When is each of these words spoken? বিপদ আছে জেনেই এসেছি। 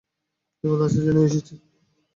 বিপদ 0.63 0.79
আছে 0.85 0.99
জেনেই 1.05 1.25
এসেছি। 1.27 1.53